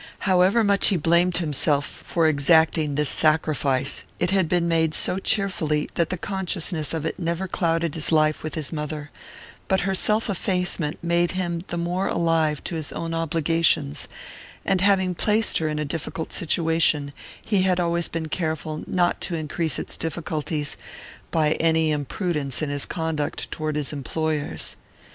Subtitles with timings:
[0.21, 5.89] However much he blamed himself for exacting this sacrifice, it had been made so cheerfully
[5.93, 9.11] that the consciousness of it never clouded his life with his mother;
[9.67, 14.07] but her self effacement made him the more alive to his own obligations,
[14.65, 19.35] and having placed her in a difficult situation he had always been careful not to
[19.35, 20.77] increase its difficulties
[21.29, 24.75] by any imprudence in his conduct toward his employers.